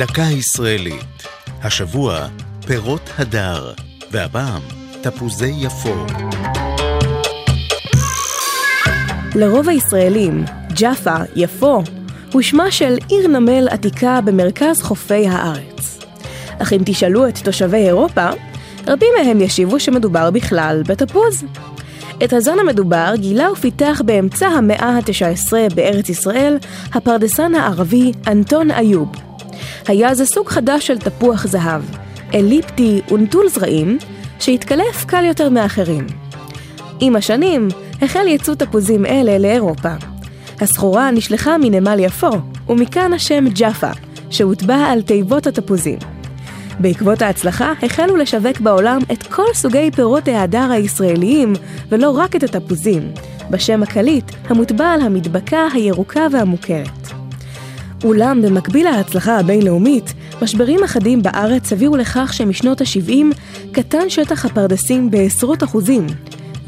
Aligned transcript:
דקה 0.00 0.22
ישראלית. 0.22 1.22
השבוע, 1.62 2.26
פירות 2.66 3.10
הדר, 3.18 3.72
והפעם, 4.10 4.62
תפוזי 5.00 5.52
יפו. 5.58 5.94
לרוב 9.34 9.68
הישראלים, 9.68 10.44
ג'אפה, 10.72 11.16
יפו, 11.36 11.82
הוא 12.32 12.42
שמה 12.42 12.70
של 12.70 12.96
עיר 13.08 13.28
נמל 13.28 13.68
עתיקה 13.68 14.20
במרכז 14.20 14.82
חופי 14.82 15.28
הארץ. 15.28 15.98
אך 16.58 16.72
אם 16.72 16.80
תשאלו 16.84 17.28
את 17.28 17.38
תושבי 17.38 17.86
אירופה, 17.86 18.28
רבים 18.86 19.08
מהם 19.18 19.40
ישיבו 19.40 19.80
שמדובר 19.80 20.30
בכלל 20.30 20.82
בתפוז. 20.86 21.44
את 22.24 22.32
הזן 22.32 22.58
המדובר 22.58 23.12
גילה 23.16 23.52
ופיתח 23.52 24.02
באמצע 24.04 24.46
המאה 24.46 24.88
ה-19 24.88 25.74
בארץ 25.74 26.08
ישראל 26.08 26.58
הפרדסן 26.94 27.54
הערבי 27.54 28.12
אנטון 28.26 28.70
איוב. 28.70 29.29
היה 29.90 30.14
זה 30.14 30.26
סוג 30.26 30.48
חדש 30.48 30.86
של 30.86 30.98
תפוח 30.98 31.46
זהב, 31.46 31.82
אליפטי 32.34 33.00
ונטול 33.10 33.48
זרעים, 33.48 33.98
שהתקלף 34.38 35.04
קל 35.06 35.24
יותר 35.24 35.48
מאחרים. 35.48 36.06
עם 37.00 37.16
השנים 37.16 37.68
החל 38.02 38.26
ייצוא 38.26 38.54
תפוזים 38.54 39.06
אלה 39.06 39.38
לאירופה. 39.38 39.92
הסחורה 40.60 41.10
נשלחה 41.10 41.58
מנמל 41.58 41.98
יפו, 41.98 42.30
ומכאן 42.68 43.12
השם 43.12 43.44
ג'אפה, 43.48 43.90
שהוטבע 44.30 44.76
על 44.76 45.02
תיבות 45.02 45.46
התפוזים. 45.46 45.98
בעקבות 46.80 47.22
ההצלחה 47.22 47.72
החלו 47.82 48.16
לשווק 48.16 48.60
בעולם 48.60 48.98
את 49.12 49.22
כל 49.22 49.54
סוגי 49.54 49.90
פירות 49.90 50.28
ההדר 50.28 50.70
הישראליים, 50.70 51.52
ולא 51.88 52.10
רק 52.10 52.36
את 52.36 52.42
התפוזים, 52.42 53.12
בשם 53.50 53.82
הקליט 53.82 54.30
המוטבע 54.48 54.92
על 54.92 55.00
המדבקה 55.00 55.66
הירוקה 55.74 56.26
והמוכרת. 56.32 57.19
אולם 58.04 58.42
במקביל 58.42 58.90
להצלחה 58.90 59.38
הבינלאומית, 59.38 60.14
משברים 60.42 60.84
אחדים 60.84 61.22
בארץ 61.22 61.72
הביאו 61.72 61.96
לכך 61.96 62.32
שמשנות 62.32 62.80
ה-70 62.80 63.36
קטן 63.72 64.08
שטח 64.08 64.44
הפרדסים 64.44 65.10
בעשרות 65.10 65.62
אחוזים, 65.62 66.06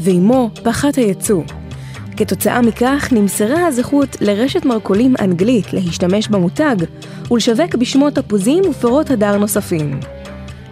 ועימו 0.00 0.50
פחת 0.62 0.94
הייצוא. 0.94 1.42
כתוצאה 2.16 2.62
מכך 2.62 3.08
נמסרה 3.12 3.66
הזכות 3.66 4.16
לרשת 4.20 4.64
מרכולים 4.64 5.14
אנגלית 5.20 5.72
להשתמש 5.72 6.28
במותג 6.28 6.76
ולשווק 7.30 7.74
בשמות 7.74 8.14
תפוזים 8.14 8.64
ופירות 8.70 9.10
הדר 9.10 9.36
נוספים. 9.36 10.00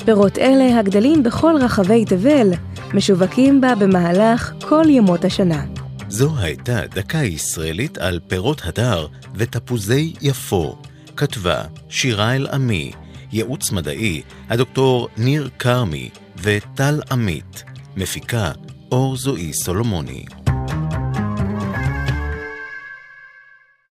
פירות 0.05 0.39
אלה, 0.39 0.78
הגדלים 0.78 1.22
בכל 1.22 1.55
רחבי 1.61 2.05
תבל, 2.05 2.50
משווקים 2.95 3.61
בה 3.61 3.74
במהלך 3.74 4.52
כל 4.69 4.84
ימות 4.89 5.24
השנה. 5.24 5.80
זו 6.11 6.39
הייתה 6.39 6.86
דקה 6.86 7.19
ישראלית 7.19 7.98
על 7.98 8.20
פירות 8.28 8.61
הדר 8.64 9.06
ותפוזי 9.34 10.14
יפו. 10.20 10.77
כתבה 11.17 11.64
שירה 11.89 12.36
אל-עמי, 12.36 12.92
ייעוץ 13.33 13.72
מדעי, 13.72 14.22
הדוקטור 14.48 15.08
ניר 15.17 15.50
כרמי 15.58 16.11
וטל 16.42 17.00
עמית. 17.11 17.64
מפיקה 17.97 18.52
אור 18.92 19.17
זועי 19.17 19.52
סולומוני. 19.52 20.25